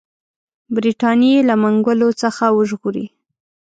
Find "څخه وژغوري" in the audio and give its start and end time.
2.21-3.05